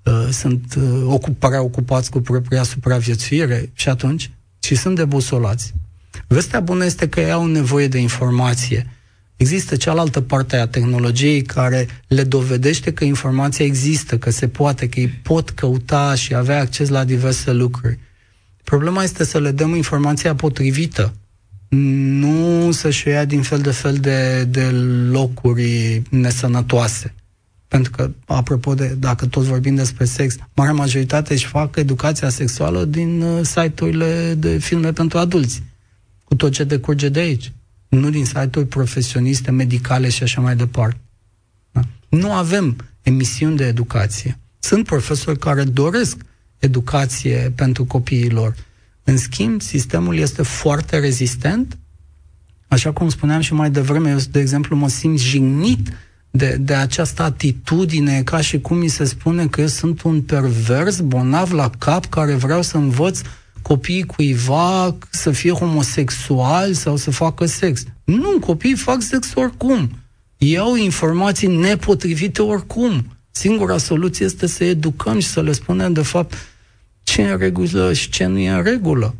[0.05, 4.31] uh, sunt uh, ocup, prea ocupați cu propria supraviețuire și atunci
[4.63, 5.75] și sunt debusolați.
[6.27, 8.87] Vestea bună este că ei au nevoie de informație.
[9.37, 15.01] Există cealaltă parte a tehnologiei care le dovedește că informația există, că se poate, că
[15.01, 17.99] ei pot căuta și avea acces la diverse lucruri.
[18.69, 21.15] Problema este să le dăm informația potrivită
[21.69, 24.71] nu să-și ia din fel de fel de, de
[25.11, 27.15] locuri nesănătoase.
[27.69, 32.85] Pentru că, apropo de, dacă tot vorbim despre sex, marea majoritate își fac educația sexuală
[32.85, 35.63] din uh, site-urile de filme pentru adulți,
[36.25, 37.53] cu tot ce decurge de aici.
[37.89, 41.01] Nu din site-uri profesioniste, medicale și așa mai departe.
[41.73, 41.81] Da?
[42.09, 44.39] Nu avem emisiuni de educație.
[44.59, 46.17] Sunt profesori care doresc
[46.59, 48.55] educație pentru copiii lor,
[49.05, 51.79] în schimb, sistemul este foarte rezistent.
[52.69, 55.93] Așa cum spuneam și mai devreme, eu, de exemplu, mă simt jignit
[56.31, 61.01] de, de această atitudine, ca și cum mi se spune că eu sunt un pervers
[61.01, 63.21] bolnav la cap care vreau să învăț
[63.63, 67.85] copiii cuiva să fie homosexual sau să facă sex.
[68.05, 69.91] Nu, copiii fac sex oricum.
[70.37, 73.18] Iau informații nepotrivite oricum.
[73.39, 76.35] Singura soluție este să educăm și să le spunem, de fapt,
[77.03, 79.15] ce e în regulă și ce nu e în regulă.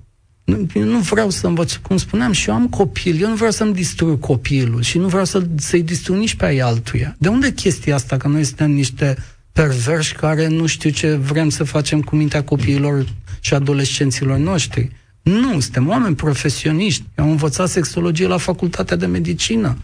[0.45, 3.51] Nu, eu nu vreau să învăț, cum spuneam, și eu am copil, eu nu vreau
[3.51, 7.17] să-mi distrug copilul și nu vreau să, să-i distrug nici pe ai altuia.
[7.19, 9.17] De unde chestia asta, că noi suntem niște
[9.53, 13.07] perverși care nu știu ce vrem să facem cu mintea copiilor
[13.41, 14.91] și adolescenților noștri?
[15.23, 17.05] Nu, suntem oameni profesioniști.
[17.19, 19.79] Eu am învățat sexologie la facultatea de medicină.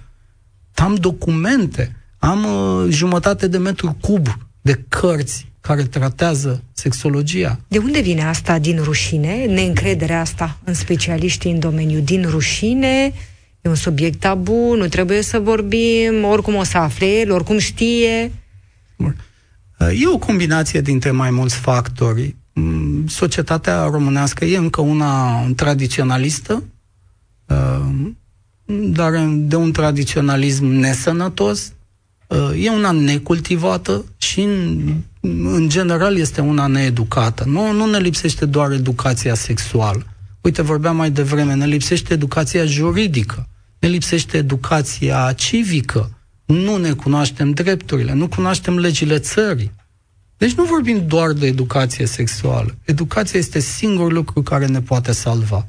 [0.74, 4.26] Am documente, am uh, jumătate de metru cub
[4.60, 7.60] de cărți care tratează sexologia.
[7.68, 12.00] De unde vine asta din rușine, neîncrederea asta în specialiștii în domeniu?
[12.00, 13.12] Din rușine,
[13.60, 18.32] e un subiect tabu, nu trebuie să vorbim, oricum o să afle el, oricum știe.
[19.78, 22.36] E o combinație dintre mai mulți factori.
[22.52, 26.64] Mm, societatea românească e încă una tradiționalistă,
[27.46, 28.10] uh,
[28.66, 31.73] dar de un tradiționalism nesănătos, uh,
[32.56, 34.94] e una necultivată și în
[35.30, 37.44] în general este una needucată.
[37.46, 40.06] Nu, nu ne lipsește doar educația sexuală.
[40.40, 46.10] Uite, vorbeam mai devreme, ne lipsește educația juridică, ne lipsește educația civică,
[46.44, 49.72] nu ne cunoaștem drepturile, nu cunoaștem legile țării.
[50.36, 52.74] Deci nu vorbim doar de educație sexuală.
[52.84, 55.68] Educația este singurul lucru care ne poate salva.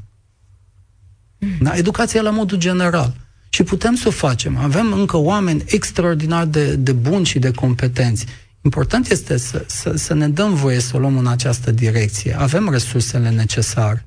[1.59, 1.75] Da?
[1.75, 3.15] Educația la modul general.
[3.55, 4.57] Și putem să o facem.
[4.57, 8.25] Avem încă oameni extraordinar de, de buni și de competenți.
[8.61, 12.35] Important este să, să, să ne dăm voie să o luăm în această direcție.
[12.39, 14.05] Avem resursele necesare.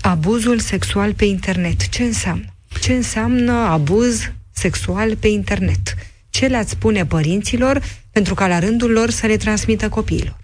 [0.00, 1.88] Abuzul sexual pe internet.
[1.88, 2.44] Ce înseamnă?
[2.80, 5.94] Ce înseamnă abuz sexual pe internet?
[6.30, 10.36] Ce le-ați spune părinților pentru ca la rândul lor să le transmită copiilor?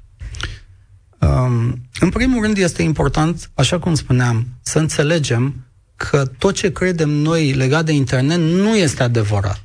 [1.19, 5.70] Um, în primul rând este important, așa cum spuneam, să înțelegem
[6.09, 9.63] că tot ce credem noi legat de internet nu este adevărat.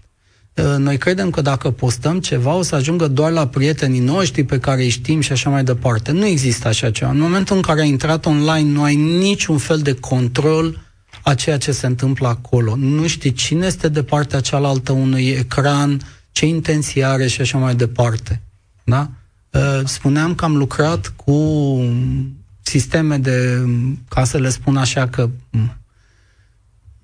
[0.55, 4.59] uh, noi credem că dacă postăm ceva o să ajungă doar la prietenii noștri pe
[4.59, 6.11] care îi știm și așa mai departe.
[6.11, 7.11] Nu există așa ceva.
[7.11, 10.81] În momentul în care ai intrat online, nu ai niciun fel de control
[11.23, 12.75] a ceea ce se întâmplă acolo.
[12.75, 17.75] Nu știi cine este de partea cealaltă unui ecran, ce intenție are și așa mai
[17.75, 18.41] departe.
[18.83, 19.09] Da?
[19.51, 21.79] Uh, spuneam că am lucrat cu
[22.61, 23.65] sisteme de,
[24.09, 25.29] ca să le spun așa că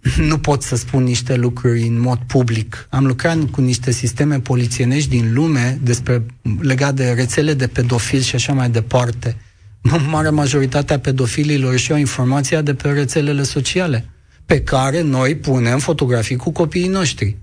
[0.30, 2.88] nu pot să spun niște lucruri în mod public.
[2.90, 6.26] Am lucrat cu niște sisteme polițienești din lume despre
[6.60, 9.38] legat de rețele de pedofili și așa mai departe.
[10.10, 14.10] Marea majoritate a pedofililor și o informația de pe rețelele sociale,
[14.46, 17.38] pe care noi punem fotografii cu copiii noștri.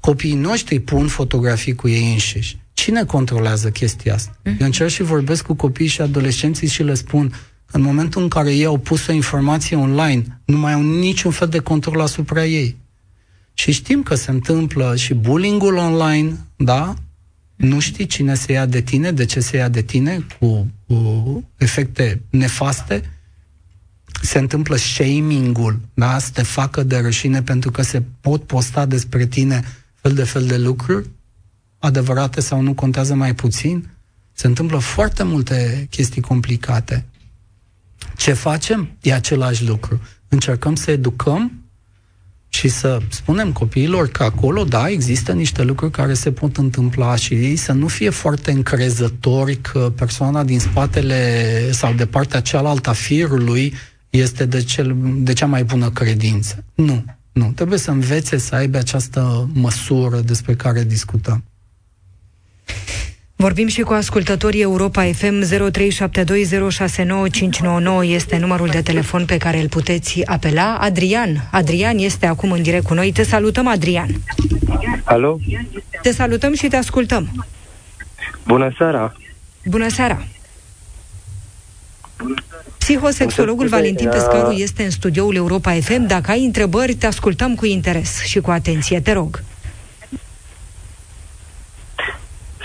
[0.00, 2.58] Copiii noștri pun fotografii cu ei înșiși.
[2.72, 4.32] Cine controlează chestia asta?
[4.32, 4.60] Mm-hmm.
[4.60, 7.32] Eu încerc și vorbesc cu copiii și adolescenții și le spun,
[7.70, 11.48] în momentul în care ei au pus o informație online, nu mai au niciun fel
[11.48, 12.76] de control asupra ei.
[13.54, 16.94] Și știm că se întâmplă și bullying-ul online, da?
[17.56, 21.44] Nu știi cine se ia de tine, de ce se ia de tine, cu, cu
[21.56, 23.02] efecte nefaste.
[24.22, 26.18] Se întâmplă shaming-ul, da?
[26.18, 30.46] Să te facă de rășine pentru că se pot posta despre tine fel de fel
[30.46, 31.10] de lucruri,
[31.78, 33.88] adevărate sau nu contează mai puțin.
[34.32, 37.04] Se întâmplă foarte multe chestii complicate.
[38.16, 38.96] Ce facem?
[39.02, 40.00] E același lucru.
[40.28, 41.64] Încercăm să educăm
[42.48, 47.34] și să spunem copiilor că acolo, da, există niște lucruri care se pot întâmpla și
[47.34, 52.92] ei să nu fie foarte încrezători că persoana din spatele sau de partea cealaltă a
[52.92, 53.74] firului
[54.10, 56.64] este de, cel, de cea mai bună credință.
[56.74, 57.52] Nu, nu.
[57.54, 61.44] Trebuie să învețe să aibă această măsură despre care discutăm.
[63.44, 65.46] Vorbim și cu ascultătorii Europa FM 0372069599
[68.02, 70.76] este numărul de telefon pe care îl puteți apela.
[70.80, 73.12] Adrian, Adrian este acum în direct cu noi.
[73.12, 74.08] Te salutăm, Adrian.
[75.04, 75.38] Alo?
[76.02, 77.46] Te salutăm și te ascultăm.
[78.46, 79.16] Bună seara.
[79.64, 80.24] Bună seara.
[82.78, 86.06] Psihosexologul Valentin Pescaru este în studioul Europa FM.
[86.06, 89.00] Dacă ai întrebări, te ascultăm cu interes și cu atenție.
[89.00, 89.42] Te rog.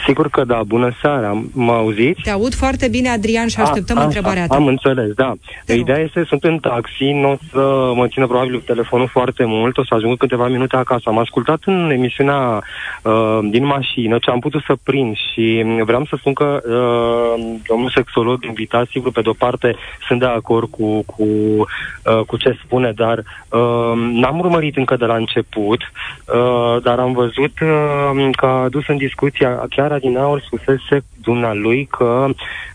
[0.09, 2.21] Sigur că da, bună seara, mă auziți?
[2.21, 4.55] Te aud foarte bine, Adrian, și așteptăm a, întrebarea ta.
[4.55, 5.33] Am înțeles, da.
[5.73, 9.83] Ideea este, sunt în taxi, nu o să mă țină probabil telefonul foarte mult, o
[9.83, 11.03] să ajung câteva minute acasă.
[11.05, 12.63] Am ascultat în emisiunea
[13.03, 17.91] uh, din mașină ce am putut să prind și vreau să spun că uh, domnul
[17.95, 19.75] sexolog invitat, sigur, pe de-o parte
[20.07, 25.05] sunt de acord cu, cu, uh, cu ce spune, dar uh, n-am urmărit încă de
[25.05, 30.41] la început, uh, dar am văzut uh, că a adus în discuția chiar din aur
[30.45, 32.25] spusese dumnealui că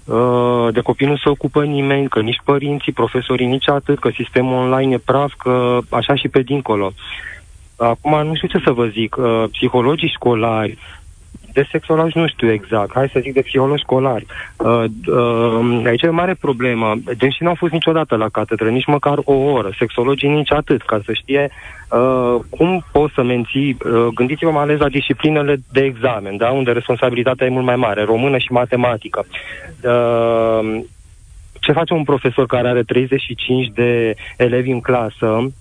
[0.04, 4.54] uh, de copii nu se ocupă nimeni, că nici părinții, profesorii, nici atât, că sistemul
[4.54, 6.92] online e praf, că așa și pe dincolo.
[7.76, 10.78] Acum nu știu ce să vă zic, uh, psihologii școlari,
[11.54, 14.26] de sexologi nu știu exact, hai să zic de psihologi școlari.
[14.56, 16.94] Uh, uh, aici e o mare problemă.
[17.18, 19.70] Deși nu au fost niciodată la catedră, nici măcar o oră.
[19.78, 21.50] Sexologii nici atât, ca să știe
[21.90, 23.76] uh, cum poți să menții...
[23.84, 26.50] Uh, gândiți-vă mai ales la disciplinele de examen, da?
[26.50, 29.26] unde responsabilitatea e mult mai mare, română și matematică.
[29.82, 30.82] Uh,
[31.60, 35.52] ce face un profesor care are 35 de elevi în clasă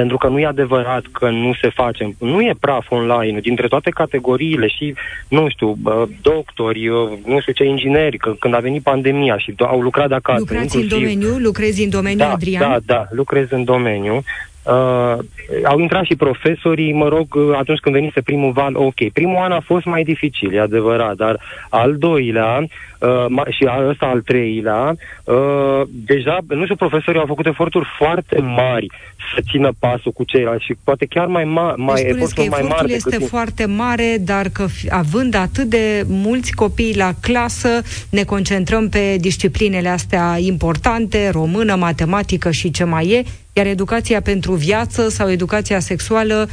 [0.00, 2.16] pentru că nu e adevărat că nu se face.
[2.18, 3.40] Nu e praf online.
[3.40, 4.94] Dintre toate categoriile și,
[5.28, 5.78] nu știu,
[6.22, 6.86] doctori,
[7.24, 10.38] nu știu ce ingineri, că când a venit pandemia și au lucrat de acasă.
[10.38, 11.06] Lucrați inclusiv...
[11.06, 11.38] în domeniu?
[11.38, 12.70] Lucrezi în domeniu, da, Adrian?
[12.70, 14.22] Da, da, lucrez în domeniu.
[14.66, 15.18] Uh,
[15.64, 17.26] au intrat și profesorii, mă rog,
[17.58, 19.10] atunci când venise primul val, ok.
[19.12, 22.66] Primul an a fost mai dificil, e adevărat, dar al doilea
[23.00, 28.86] uh, și ăsta al treilea, uh, deja, nu știu, profesorii au făcut eforturi foarte mari
[29.34, 32.66] să țină pasul cu ceilalți și poate chiar mai, ma- mai deci efortul că mai
[32.68, 33.28] mare este decât...
[33.28, 37.68] foarte mare, dar că având atât de mulți copii la clasă,
[38.10, 43.22] ne concentrăm pe disciplinele astea importante, română, matematică și ce mai e,
[43.56, 46.48] iar educația pentru viață sau educația sexuală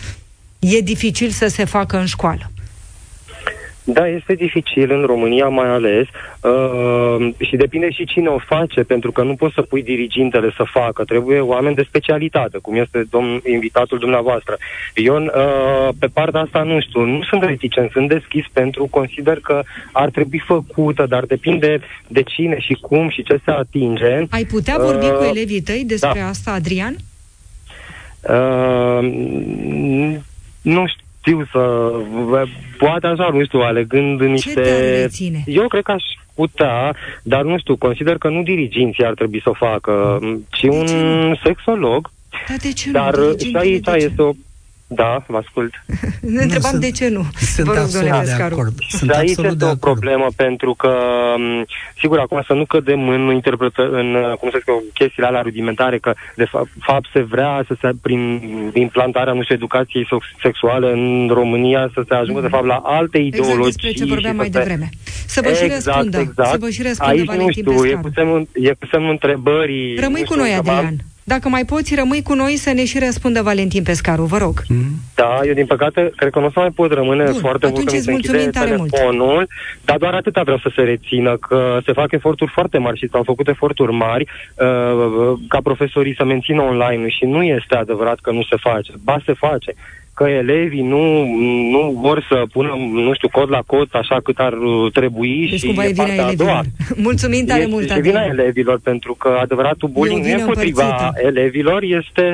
[0.59, 2.51] e dificil să se facă în școală.
[3.83, 6.07] Da, este dificil în România mai ales
[6.41, 10.63] uh, și depinde și cine o face, pentru că nu poți să pui dirigintele să
[10.71, 14.57] facă, trebuie oameni de specialitate, cum este domn, invitatul dumneavoastră.
[14.93, 19.61] Eu uh, pe partea asta nu știu, nu sunt reticent, sunt deschis pentru, consider că
[19.91, 24.25] ar trebui făcută, dar depinde de cine și cum și ce se atinge.
[24.29, 26.27] Ai putea vorbi uh, cu elevii tăi despre da.
[26.27, 26.95] asta, Adrian?
[28.21, 29.11] Uh,
[30.61, 31.91] nu știu știu să...
[32.77, 35.09] Poate așa, nu știu, alegând niște...
[35.45, 36.03] Eu cred că aș
[36.35, 40.87] putea, dar nu știu, consider că nu diriginții ar trebui să o facă, ci un
[41.43, 42.09] sexolog.
[42.47, 43.37] Dar de ce dar nu?
[43.37, 44.31] și aici este o
[44.95, 45.73] Da, vă ascult.
[46.35, 47.25] ne întrebam sunt, de ce nu.
[47.55, 48.73] Sunt Vă rog, absolut de acord.
[48.89, 50.93] Sunt aici absolut este de o problemă, pentru că,
[51.99, 56.13] sigur, acum să nu cădem în interpretă, în, cum să zic, chestiile alea rudimentare, că
[56.35, 58.41] de fapt se vrea să se, prin
[58.73, 60.07] implantarea, nu știu, educației
[60.41, 62.45] sexuală în România, să se ajungă, mm.
[62.47, 63.67] de fapt, la alte exact ideologii.
[63.67, 64.57] Exact despre ce vorbeam mai se...
[64.57, 64.89] devreme.
[65.25, 66.19] Să vă exact, și răspundă.
[66.19, 66.49] Exact.
[66.49, 69.95] Să vă și răspundă Aici, Valentin nu știu, e cu, semnul, e cu semnul întrebării.
[69.99, 70.95] Rămâi cu noi, Adrian.
[71.23, 74.61] Dacă mai poți, rămâi cu noi să ne și răspundă Valentin Pescaru, vă rog.
[74.67, 74.85] Mm.
[75.15, 77.85] Da, eu din păcate cred că nu o să mai pot rămâne Bun, foarte mult
[77.85, 79.49] când se închide telefonul, mult.
[79.85, 83.23] dar doar atâta vreau să se rețină, că se fac eforturi foarte mari și s-au
[83.23, 88.43] făcut eforturi mari uh, ca profesorii să mențină online și nu este adevărat că nu
[88.43, 89.73] se face, ba se face
[90.13, 91.25] că elevii nu,
[91.71, 95.59] nu vor să pună, nu știu, cod la cod așa cât ar uh, trebui deci
[95.59, 96.63] și cumva e vina elevilor.
[97.07, 101.27] Mulțumim tare mult, E vina elevilor, pentru că adevăratul bullying nu e împotriva împărțită.
[101.27, 102.27] elevilor, este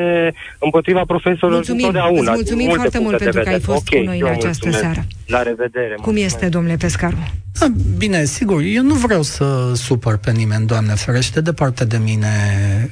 [0.59, 2.31] împotriva profesorilor mulțumim, întotdeauna.
[2.31, 4.79] Mulțumim foarte mult pentru că ai fost okay, cu noi în această mulțumesc.
[4.79, 5.01] seară.
[5.29, 5.93] La revedere.
[5.95, 6.33] Cum mulțumesc.
[6.33, 7.17] este, domnule Pescaru?
[7.59, 12.27] Da, bine, sigur, eu nu vreau să supăr pe nimeni, Doamne ferește, departe de mine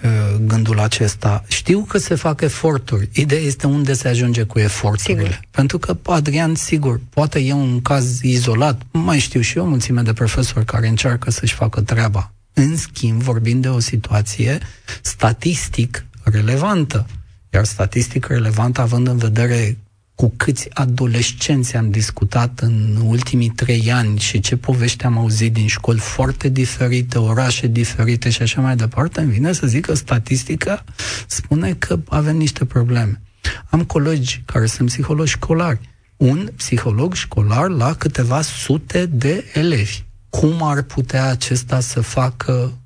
[0.04, 0.10] uh,
[0.48, 1.44] gândul acesta.
[1.48, 3.10] Știu că se fac eforturi.
[3.14, 5.24] Ideea este unde se ajunge cu eforturile.
[5.24, 5.40] Sigur.
[5.52, 8.82] Pentru că Adrian, sigur, poate e un caz izolat.
[8.92, 12.32] Mai știu și eu o mulțime de profesori care încearcă să-și facă treaba.
[12.54, 14.58] În schimb, vorbim de o situație
[15.02, 17.06] statistic relevantă.
[17.54, 19.78] Iar statistic relevantă având în vedere
[20.18, 25.68] cu câți adolescenți am discutat în ultimii trei ani și ce povești am auzit din
[25.68, 30.84] școli foarte diferite, orașe diferite și așa mai departe, îmi vine să zic că statistica
[31.28, 33.22] spune că avem niște probleme.
[33.70, 35.80] Am colegi care sunt psihologi școlari.
[36.16, 40.04] Un psiholog școlar la câteva sute de elevi.
[40.30, 42.78] Cum ar putea acesta să facă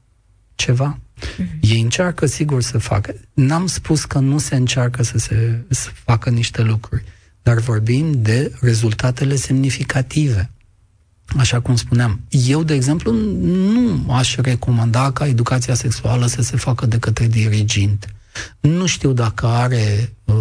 [0.55, 0.99] ceva?
[0.99, 1.59] Mm-hmm.
[1.61, 3.13] Ei încearcă, sigur, să facă.
[3.33, 7.03] N-am spus că nu se încearcă să se să facă niște lucruri
[7.41, 10.51] dar vorbim de rezultatele semnificative.
[11.37, 16.85] Așa cum spuneam, eu, de exemplu, nu aș recomanda ca educația sexuală să se facă
[16.85, 18.13] de către dirigint.
[18.59, 20.35] Nu știu dacă are uh,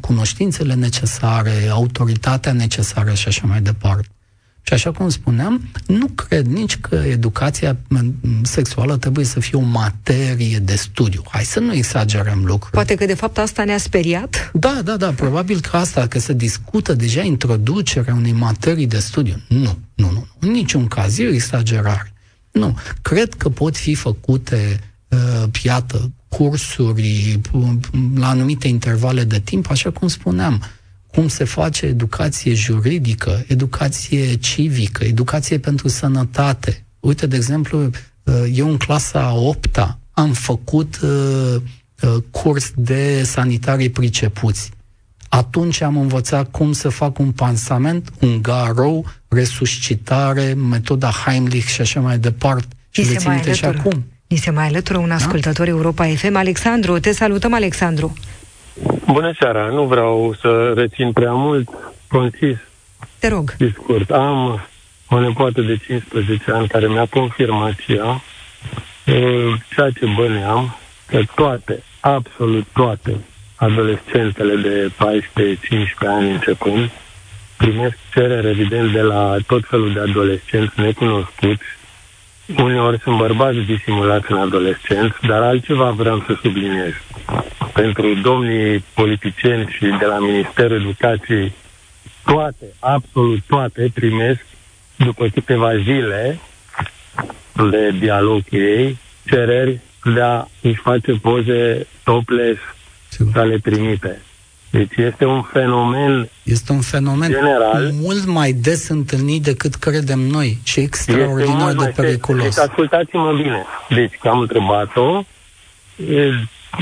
[0.00, 4.08] cunoștințele necesare, autoritatea necesară și așa mai departe.
[4.62, 7.76] Și așa cum spuneam, nu cred nici că educația
[8.42, 11.22] sexuală trebuie să fie o materie de studiu.
[11.28, 12.70] Hai să nu exagerăm lucrurile.
[12.70, 14.50] Poate că de fapt asta ne-a speriat?
[14.52, 19.34] Da, da, da, probabil că asta, că se discută deja introducerea unei materii de studiu.
[19.48, 22.12] Nu, nu, nu, în niciun caz, e o exagerare.
[22.50, 27.40] Nu, cred că pot fi făcute, uh, iată, cursuri
[28.14, 30.62] la anumite intervale de timp, așa cum spuneam,
[31.14, 36.84] cum se face educație juridică, educație civică, educație pentru sănătate.
[37.00, 37.78] Uite, de exemplu,
[38.22, 41.56] uh, eu în clasa 8 am făcut uh,
[42.02, 44.70] uh, curs de sanitarii pricepuți.
[45.28, 52.00] Atunci am învățat cum să fac un pansament, un garou, resuscitare, metoda Heimlich și așa
[52.00, 52.66] mai departe.
[52.90, 54.04] Și le țin și acum.
[54.26, 55.14] Ni se mai alătură un da?
[55.14, 55.70] ascultător da?
[55.72, 56.36] Europa FM.
[56.36, 58.12] Alexandru, te salutăm, Alexandru.
[59.06, 61.68] Bună seara, nu vreau să rețin prea mult,
[62.08, 62.56] concis.
[63.18, 63.56] Te rog.
[63.56, 64.10] Discurt.
[64.10, 64.60] Am
[65.08, 68.22] o nepoată de 15 ani care mi-a confirmat și ea
[69.74, 73.16] ceea ce băneam, că toate, absolut toate
[73.54, 74.92] adolescentele de 14-15
[75.98, 76.90] ani începând
[77.56, 81.64] primesc cerere evident de la tot felul de adolescenți necunoscuți.
[82.56, 86.92] Uneori sunt bărbați disimulați în adolescenți, dar altceva vreau să subliniez
[87.72, 91.52] pentru domnii politicieni și de la Ministerul Educației,
[92.24, 94.40] toate, absolut toate, primesc
[94.96, 96.40] după câteva zile
[97.70, 99.80] de dialog cu ei, cereri
[100.14, 102.60] de a își face poze topless
[103.08, 103.32] Sigur.
[103.32, 104.22] să le trimite.
[104.70, 110.58] Deci este un fenomen Este un fenomen general, mult mai des întâlnit decât credem noi
[110.62, 112.42] și extraordinar de periculos.
[112.42, 113.64] Deci ascultați-mă bine.
[113.88, 115.24] Deci că am întrebat-o,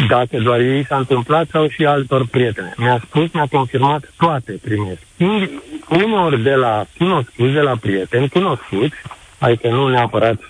[0.08, 2.74] dacă doar ei s-a întâmplat sau și altor prietene.
[2.76, 5.00] Mi-a spus, mi-a confirmat, toate primesc.
[5.88, 8.96] Uneori de la cunoscuți, de la prieteni cunoscuți,
[9.38, 10.40] adică nu neapărat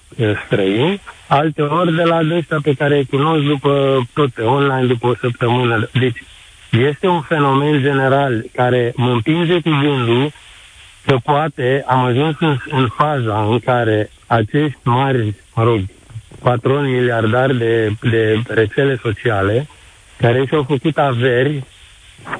[0.44, 5.06] străini, alte ori de la ăștia pe care îi cunosc după tot pe online, după
[5.06, 5.88] o săptămână.
[5.92, 6.22] Deci
[6.70, 10.32] este un fenomen general care mă împinge cu gândul
[11.06, 15.80] că poate am ajuns în, în faza în care acești mari, mă rog,
[16.42, 19.66] patroni miliardari de, de rețele sociale
[20.18, 21.62] care și-au făcut averi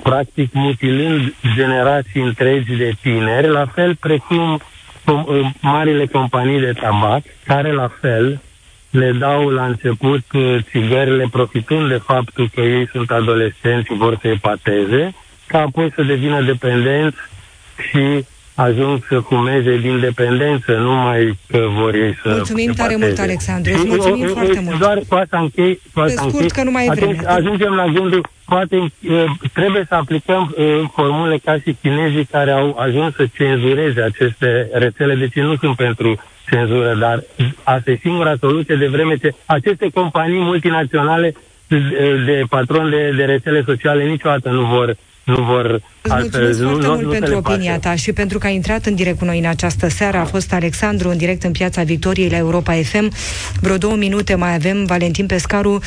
[0.02, 4.60] practic mutilând generații întregi de tineri, la fel precum
[5.04, 8.40] com- marile companii de tabac, care la fel
[8.90, 14.18] le dau la început uh, țigările profitând de faptul că ei sunt adolescenți și vor
[14.20, 15.14] să epateze
[15.46, 17.16] ca apoi să devină dependenți
[17.90, 18.24] și
[18.60, 23.72] ajung să fumeze din dependență, nu mai că vor ei să Mulțumim tare mult, Alexandru,
[23.72, 24.78] îți mulțumim o, foarte mult.
[24.78, 26.48] Doar cu asta închei, cu asta închei.
[26.48, 27.26] că nu mai e vreme.
[27.26, 32.76] Ajungem la gândul, poate uh, trebuie să aplicăm uh, formule ca și chinezii care au
[32.78, 37.22] ajuns să cenzureze aceste rețele, deci nu sunt pentru cenzură, dar
[37.62, 41.34] asta e singura soluție de vreme ce aceste companii multinaționale
[41.68, 41.78] de,
[42.24, 44.96] de patron de, de rețele sociale niciodată nu vor
[45.28, 47.88] nu vor Îți mulțumesc foarte nu, mult nu pentru opinia pasă.
[47.88, 50.18] ta și pentru că ai intrat în direct cu noi în această seară.
[50.18, 53.12] A fost Alexandru în direct în Piața Victoriei la Europa FM.
[53.60, 55.80] Vreo două minute mai avem Valentin Pescaru.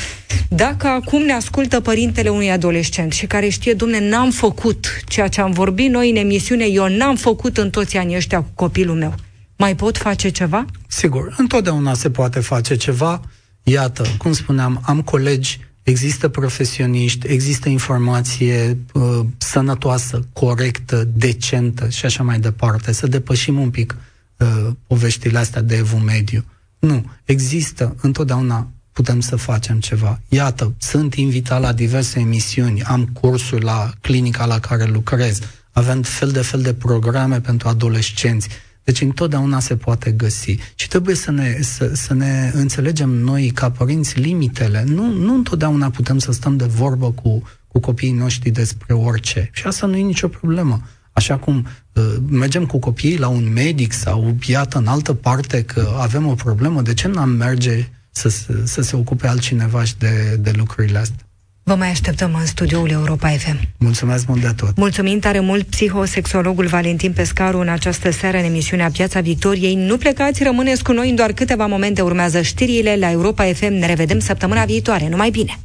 [0.48, 5.40] Dacă acum ne ascultă părintele unui adolescent și care știe, dumne, n-am făcut ceea ce
[5.40, 9.14] am vorbit noi în emisiune, eu n-am făcut în toți anii ăștia cu copilul meu.
[9.56, 10.64] Mai pot face ceva?
[10.88, 13.20] Sigur, întotdeauna se poate face ceva.
[13.62, 22.22] Iată, cum spuneam, am colegi Există profesioniști, există informație uh, sănătoasă, corectă, decentă și așa
[22.22, 22.92] mai departe.
[22.92, 23.96] Să depășim un pic
[24.36, 26.44] uh, poveștile astea de evul mediu.
[26.78, 30.20] Nu, există, întotdeauna putem să facem ceva.
[30.28, 35.38] Iată, sunt invitat la diverse emisiuni, am cursuri la clinica la care lucrez,
[35.72, 38.48] avem fel de fel de programe pentru adolescenți.
[38.84, 40.56] Deci întotdeauna se poate găsi.
[40.74, 44.84] Și trebuie să ne, să, să ne înțelegem noi, ca părinți, limitele.
[44.86, 49.50] Nu, nu întotdeauna putem să stăm de vorbă cu, cu copiii noștri despre orice.
[49.52, 50.82] Și asta nu e nicio problemă.
[51.12, 55.96] Așa cum uh, mergem cu copiii la un medic sau iată în altă parte că
[55.98, 60.36] avem o problemă, de ce n-am merge să, să, să se ocupe altcineva și de,
[60.40, 61.26] de lucrurile astea?
[61.64, 63.60] Vă mai așteptăm în studioul Europa FM.
[63.78, 64.76] Mulțumesc mult de tot.
[64.76, 69.74] Mulțumim tare mult psihosexologul Valentin Pescaru în această seară în emisiunea Piața Victoriei.
[69.74, 72.02] Nu plecați, rămâneți cu noi în doar câteva momente.
[72.02, 73.72] Urmează știrile la Europa FM.
[73.72, 75.08] Ne revedem săptămâna viitoare.
[75.08, 75.58] Numai bine!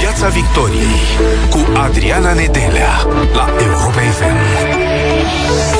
[0.00, 0.96] Piața Victoriei
[1.50, 3.02] cu Adriana Nedelea
[3.34, 5.77] la Europa FM.